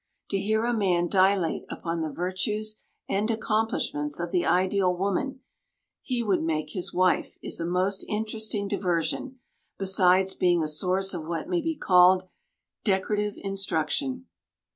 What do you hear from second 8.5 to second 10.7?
diversion, besides being a